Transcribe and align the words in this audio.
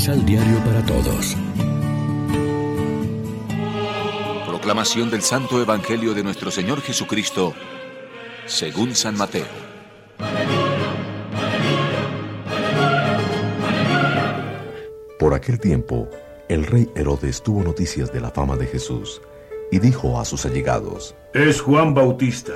Misal 0.00 0.24
Diario 0.24 0.56
para 0.64 0.82
Todos. 0.86 1.36
Proclamación 4.46 5.10
del 5.10 5.20
Santo 5.20 5.60
Evangelio 5.60 6.14
de 6.14 6.22
nuestro 6.22 6.50
Señor 6.50 6.80
Jesucristo, 6.80 7.52
según 8.46 8.94
San 8.94 9.18
Mateo. 9.18 9.44
Por 15.18 15.34
aquel 15.34 15.60
tiempo, 15.60 16.08
el 16.48 16.64
rey 16.64 16.88
Herodes 16.96 17.42
tuvo 17.42 17.62
noticias 17.62 18.10
de 18.10 18.22
la 18.22 18.30
fama 18.30 18.56
de 18.56 18.68
Jesús 18.68 19.20
y 19.70 19.80
dijo 19.80 20.18
a 20.18 20.24
sus 20.24 20.46
allegados, 20.46 21.14
Es 21.34 21.60
Juan 21.60 21.92
Bautista. 21.92 22.54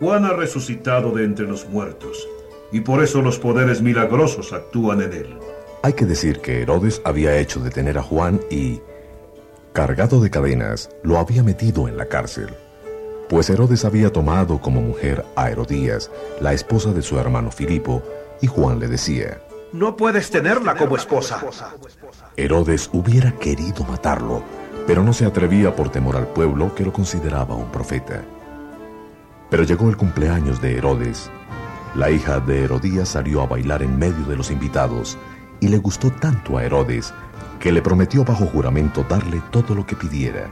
Juan 0.00 0.26
ha 0.26 0.34
resucitado 0.34 1.12
de 1.12 1.24
entre 1.24 1.46
los 1.46 1.66
muertos, 1.66 2.28
y 2.70 2.82
por 2.82 3.02
eso 3.02 3.22
los 3.22 3.38
poderes 3.38 3.80
milagrosos 3.80 4.52
actúan 4.52 5.00
en 5.00 5.12
él. 5.14 5.38
Hay 5.84 5.94
que 5.94 6.06
decir 6.06 6.40
que 6.40 6.62
Herodes 6.62 7.02
había 7.04 7.36
hecho 7.38 7.58
detener 7.58 7.98
a 7.98 8.04
Juan 8.04 8.40
y, 8.48 8.80
cargado 9.72 10.20
de 10.20 10.30
cadenas, 10.30 10.88
lo 11.02 11.18
había 11.18 11.42
metido 11.42 11.88
en 11.88 11.96
la 11.96 12.06
cárcel. 12.06 12.54
Pues 13.28 13.50
Herodes 13.50 13.84
había 13.84 14.12
tomado 14.12 14.60
como 14.60 14.80
mujer 14.80 15.24
a 15.34 15.50
Herodías, 15.50 16.08
la 16.40 16.52
esposa 16.52 16.92
de 16.92 17.02
su 17.02 17.18
hermano 17.18 17.50
Filipo, 17.50 18.00
y 18.40 18.46
Juan 18.46 18.78
le 18.78 18.86
decía, 18.86 19.40
no 19.72 19.96
puedes 19.96 20.30
tenerla 20.30 20.76
como 20.76 20.96
esposa. 20.96 21.42
Herodes 22.36 22.88
hubiera 22.92 23.32
querido 23.32 23.82
matarlo, 23.84 24.44
pero 24.86 25.02
no 25.02 25.12
se 25.12 25.24
atrevía 25.24 25.74
por 25.74 25.90
temor 25.90 26.16
al 26.16 26.28
pueblo 26.28 26.72
que 26.76 26.84
lo 26.84 26.92
consideraba 26.92 27.56
un 27.56 27.72
profeta. 27.72 28.22
Pero 29.50 29.64
llegó 29.64 29.88
el 29.88 29.96
cumpleaños 29.96 30.60
de 30.60 30.76
Herodes. 30.76 31.28
La 31.96 32.10
hija 32.10 32.38
de 32.38 32.64
Herodías 32.64 33.08
salió 33.08 33.42
a 33.42 33.46
bailar 33.46 33.82
en 33.82 33.98
medio 33.98 34.24
de 34.26 34.36
los 34.36 34.50
invitados 34.50 35.18
y 35.62 35.68
le 35.68 35.78
gustó 35.78 36.10
tanto 36.10 36.58
a 36.58 36.64
Herodes 36.64 37.14
que 37.60 37.70
le 37.70 37.80
prometió 37.80 38.24
bajo 38.24 38.46
juramento 38.46 39.06
darle 39.08 39.40
todo 39.52 39.76
lo 39.76 39.86
que 39.86 39.94
pidiera. 39.94 40.50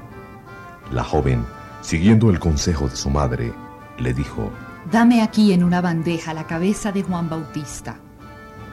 La 0.93 1.03
joven, 1.03 1.45
siguiendo 1.83 2.31
el 2.31 2.39
consejo 2.39 2.89
de 2.89 2.95
su 2.95 3.11
madre, 3.11 3.53
le 3.99 4.15
dijo, 4.15 4.53
Dame 4.91 5.21
aquí 5.21 5.53
en 5.53 5.65
una 5.65 5.81
bandeja 5.81 6.33
la 6.33 6.47
cabeza 6.47 6.93
de 6.93 7.03
Juan 7.03 7.29
Bautista. 7.29 7.99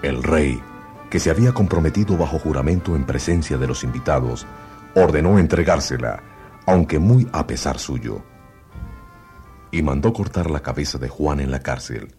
El 0.04 0.22
rey, 0.22 0.62
que 1.10 1.20
se 1.20 1.32
había 1.32 1.54
comprometido 1.54 2.16
bajo 2.16 2.38
juramento 2.38 2.96
en 2.96 3.06
presencia 3.06 3.58
de 3.58 3.66
los 3.66 3.84
invitados, 3.84 4.46
ordenó 4.94 5.40
entregársela, 5.40 6.22
aunque 6.68 7.00
muy 7.00 7.28
a 7.34 7.48
pesar 7.48 7.80
suyo. 7.80 8.22
Y 9.72 9.82
mandó 9.82 10.14
cortar 10.14 10.52
la 10.52 10.60
cabeza 10.60 11.00
de 11.00 11.10
Juan 11.10 11.40
en 11.40 11.50
la 11.50 11.62
cárcel. 11.62 12.16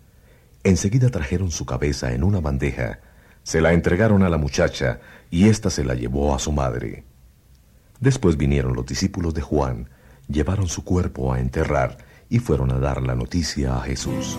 Enseguida 0.65 1.09
trajeron 1.09 1.53
su 1.53 1.65
cabeza 1.65 2.13
en 2.13 2.25
una 2.25 2.41
bandeja, 2.41 2.99
se 3.49 3.63
la 3.63 3.73
entregaron 3.73 4.23
a 4.25 4.29
la 4.29 4.37
muchacha 4.37 5.01
y 5.31 5.49
ésta 5.49 5.71
se 5.71 5.83
la 5.83 5.95
llevó 5.95 6.35
a 6.35 6.39
su 6.39 6.53
madre. 6.53 7.05
Después 7.99 8.37
vinieron 8.37 8.75
los 8.75 8.85
discípulos 8.85 9.33
de 9.33 9.41
Juan, 9.41 9.89
llevaron 10.29 10.69
su 10.69 10.85
cuerpo 10.85 11.33
a 11.33 11.41
enterrar 11.41 11.97
y 12.29 12.41
fueron 12.41 12.71
a 12.73 12.79
dar 12.79 13.01
la 13.03 13.15
noticia 13.15 13.75
a 13.75 13.81
Jesús. 13.81 14.37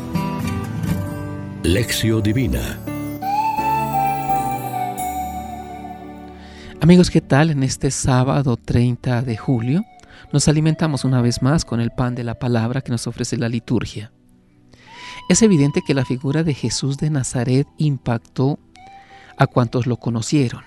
Lección 1.63 2.21
Divina 2.21 2.77
Amigos, 6.79 7.09
¿qué 7.09 7.21
tal? 7.21 7.49
En 7.49 7.63
este 7.63 7.89
sábado 7.89 8.57
30 8.57 9.23
de 9.23 9.37
julio 9.37 9.85
nos 10.31 10.47
alimentamos 10.47 11.03
una 11.03 11.19
vez 11.23 11.41
más 11.41 11.65
con 11.65 11.81
el 11.81 11.89
pan 11.89 12.13
de 12.13 12.23
la 12.23 12.35
palabra 12.35 12.81
que 12.81 12.91
nos 12.91 13.07
ofrece 13.07 13.37
la 13.37 13.49
liturgia. 13.49 14.11
Es 15.29 15.41
evidente 15.41 15.81
que 15.81 15.95
la 15.95 16.05
figura 16.05 16.43
de 16.43 16.53
Jesús 16.53 16.97
de 16.97 17.09
Nazaret 17.09 17.67
impactó 17.77 18.59
a 19.39 19.47
cuantos 19.47 19.87
lo 19.87 19.97
conocieron. 19.97 20.63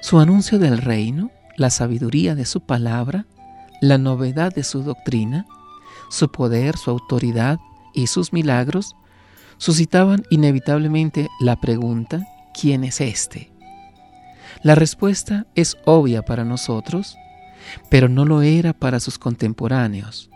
Su 0.00 0.18
anuncio 0.18 0.58
del 0.58 0.78
reino, 0.78 1.30
la 1.56 1.68
sabiduría 1.68 2.34
de 2.34 2.46
su 2.46 2.62
palabra, 2.62 3.26
la 3.82 3.98
novedad 3.98 4.54
de 4.54 4.64
su 4.64 4.82
doctrina, 4.82 5.46
su 6.08 6.30
poder, 6.30 6.78
su 6.78 6.90
autoridad 6.90 7.58
y 7.92 8.06
sus 8.06 8.32
milagros 8.32 8.96
suscitaban 9.58 10.22
inevitablemente 10.30 11.28
la 11.40 11.60
pregunta, 11.60 12.26
¿quién 12.58 12.84
es 12.84 13.00
este? 13.00 13.52
La 14.62 14.74
respuesta 14.74 15.46
es 15.54 15.76
obvia 15.84 16.22
para 16.22 16.44
nosotros, 16.44 17.16
pero 17.90 18.08
no 18.08 18.24
lo 18.24 18.42
era 18.42 18.72
para 18.72 19.00
sus 19.00 19.18
contemporáneos. 19.18 20.30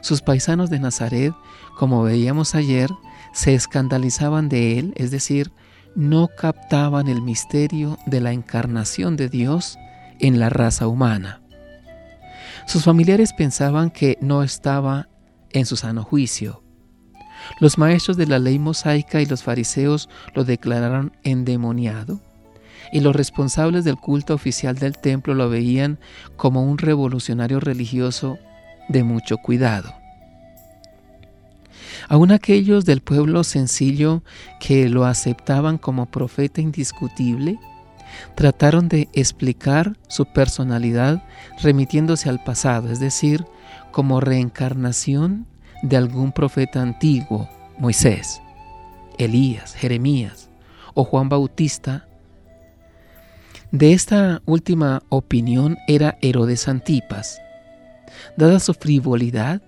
Sus 0.00 0.20
paisanos 0.20 0.68
de 0.68 0.80
Nazaret, 0.80 1.32
como 1.76 2.02
veíamos 2.02 2.54
ayer, 2.54 2.90
se 3.32 3.54
escandalizaban 3.54 4.48
de 4.48 4.78
él, 4.78 4.92
es 4.96 5.10
decir, 5.10 5.52
no 5.94 6.28
captaban 6.28 7.08
el 7.08 7.22
misterio 7.22 7.98
de 8.06 8.20
la 8.20 8.32
encarnación 8.32 9.16
de 9.16 9.28
Dios 9.28 9.78
en 10.18 10.38
la 10.38 10.50
raza 10.50 10.86
humana. 10.86 11.42
Sus 12.66 12.84
familiares 12.84 13.32
pensaban 13.32 13.90
que 13.90 14.18
no 14.20 14.42
estaba 14.42 15.08
en 15.50 15.66
su 15.66 15.76
sano 15.76 16.04
juicio. 16.04 16.62
Los 17.58 17.78
maestros 17.78 18.16
de 18.16 18.26
la 18.26 18.38
ley 18.38 18.58
mosaica 18.58 19.20
y 19.20 19.26
los 19.26 19.42
fariseos 19.42 20.08
lo 20.34 20.44
declararon 20.44 21.16
endemoniado 21.24 22.20
y 22.92 23.00
los 23.00 23.14
responsables 23.14 23.84
del 23.84 23.96
culto 23.96 24.34
oficial 24.34 24.76
del 24.76 24.98
templo 24.98 25.34
lo 25.34 25.48
veían 25.48 25.98
como 26.36 26.64
un 26.64 26.78
revolucionario 26.78 27.60
religioso 27.60 28.38
de 28.88 29.04
mucho 29.04 29.38
cuidado. 29.38 29.99
Aún 32.08 32.32
aquellos 32.32 32.84
del 32.84 33.00
pueblo 33.00 33.44
sencillo 33.44 34.22
que 34.58 34.88
lo 34.88 35.04
aceptaban 35.04 35.78
como 35.78 36.06
profeta 36.06 36.60
indiscutible, 36.60 37.58
trataron 38.34 38.88
de 38.88 39.08
explicar 39.12 39.96
su 40.08 40.26
personalidad 40.26 41.22
remitiéndose 41.62 42.28
al 42.28 42.42
pasado, 42.42 42.90
es 42.90 43.00
decir, 43.00 43.44
como 43.92 44.20
reencarnación 44.20 45.46
de 45.82 45.96
algún 45.96 46.32
profeta 46.32 46.82
antiguo, 46.82 47.48
Moisés, 47.78 48.42
Elías, 49.18 49.74
Jeremías 49.74 50.50
o 50.94 51.04
Juan 51.04 51.28
Bautista 51.28 52.06
de 53.72 53.92
esta 53.92 54.42
última 54.46 55.02
opinión 55.10 55.78
era 55.86 56.18
Herodes 56.22 56.66
Antipas. 56.66 57.40
Dada 58.36 58.58
su 58.58 58.74
frivolidad, 58.74 59.62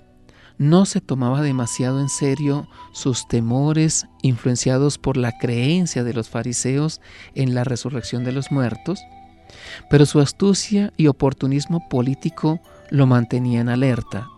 no 0.63 0.87
se 0.87 1.01
tomaba 1.01 1.43
demasiado 1.43 2.01
en 2.01 2.09
serio 2.09 2.69
sus 2.93 3.27
temores 3.27 4.07
influenciados 4.23 4.97
por 4.97 5.17
la 5.17 5.37
creencia 5.37 6.05
de 6.05 6.15
los 6.15 6.29
fariseos 6.29 7.01
en 7.35 7.53
la 7.57 7.65
resurrección 7.65 8.23
de 8.23 8.31
los 8.31 8.53
muertos, 8.53 9.01
pero 9.91 10.07
su 10.07 10.21
astucia 10.21 10.93
y 10.97 11.09
oportunismo 11.09 11.89
político 11.89 12.61
lo 12.91 13.09
mantenían 13.09 13.69
alerta, 13.69 14.29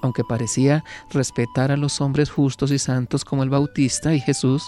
aunque 0.00 0.22
parecía 0.22 0.84
respetar 1.10 1.72
a 1.72 1.76
los 1.76 2.00
hombres 2.00 2.30
justos 2.30 2.70
y 2.70 2.78
santos 2.78 3.24
como 3.24 3.42
el 3.42 3.50
Bautista 3.50 4.14
y 4.14 4.20
Jesús, 4.20 4.64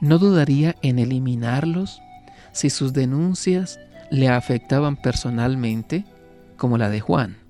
no 0.00 0.18
dudaría 0.18 0.74
en 0.82 0.98
eliminarlos 0.98 2.02
si 2.52 2.68
sus 2.68 2.92
denuncias 2.92 3.78
le 4.10 4.28
afectaban 4.28 4.96
personalmente, 4.96 6.04
como 6.56 6.78
la 6.78 6.88
de 6.90 6.98
Juan. 6.98 7.45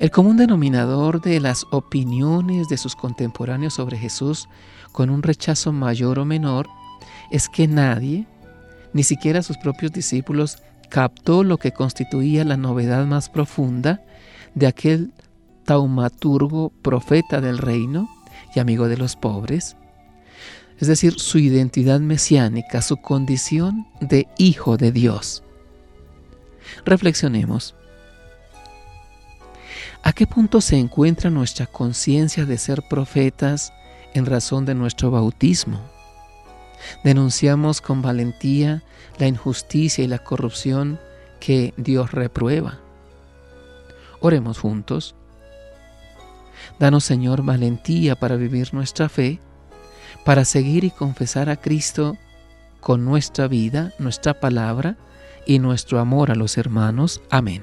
El 0.00 0.12
común 0.12 0.36
denominador 0.36 1.20
de 1.20 1.40
las 1.40 1.66
opiniones 1.72 2.68
de 2.68 2.76
sus 2.76 2.94
contemporáneos 2.94 3.74
sobre 3.74 3.98
Jesús, 3.98 4.48
con 4.92 5.10
un 5.10 5.24
rechazo 5.24 5.72
mayor 5.72 6.20
o 6.20 6.24
menor, 6.24 6.68
es 7.32 7.48
que 7.48 7.66
nadie, 7.66 8.26
ni 8.92 9.02
siquiera 9.02 9.42
sus 9.42 9.58
propios 9.58 9.90
discípulos, 9.90 10.58
captó 10.88 11.42
lo 11.42 11.58
que 11.58 11.72
constituía 11.72 12.44
la 12.44 12.56
novedad 12.56 13.06
más 13.06 13.28
profunda 13.28 14.00
de 14.54 14.68
aquel 14.68 15.12
taumaturgo 15.64 16.70
profeta 16.80 17.40
del 17.40 17.58
reino 17.58 18.08
y 18.54 18.60
amigo 18.60 18.86
de 18.86 18.98
los 18.98 19.16
pobres, 19.16 19.76
es 20.78 20.86
decir, 20.86 21.18
su 21.18 21.38
identidad 21.38 21.98
mesiánica, 21.98 22.82
su 22.82 22.98
condición 22.98 23.88
de 24.00 24.28
hijo 24.38 24.76
de 24.76 24.92
Dios. 24.92 25.42
Reflexionemos. 26.84 27.74
¿A 30.02 30.12
qué 30.12 30.26
punto 30.26 30.60
se 30.60 30.76
encuentra 30.78 31.30
nuestra 31.30 31.66
conciencia 31.66 32.44
de 32.44 32.58
ser 32.58 32.82
profetas 32.88 33.72
en 34.14 34.26
razón 34.26 34.64
de 34.64 34.74
nuestro 34.74 35.10
bautismo? 35.10 35.80
Denunciamos 37.04 37.80
con 37.80 38.02
valentía 38.02 38.82
la 39.18 39.26
injusticia 39.26 40.04
y 40.04 40.06
la 40.06 40.18
corrupción 40.18 41.00
que 41.40 41.74
Dios 41.76 42.12
reprueba. 42.12 42.78
Oremos 44.20 44.58
juntos. 44.58 45.14
Danos, 46.78 47.04
Señor, 47.04 47.42
valentía 47.42 48.16
para 48.16 48.36
vivir 48.36 48.72
nuestra 48.74 49.08
fe 49.08 49.40
para 50.24 50.44
seguir 50.44 50.84
y 50.84 50.90
confesar 50.90 51.48
a 51.48 51.56
Cristo 51.56 52.16
con 52.80 53.04
nuestra 53.04 53.48
vida, 53.48 53.92
nuestra 53.98 54.40
palabra 54.40 54.96
y 55.46 55.58
nuestro 55.58 55.98
amor 55.98 56.30
a 56.30 56.34
los 56.34 56.58
hermanos. 56.58 57.20
Amén. 57.30 57.62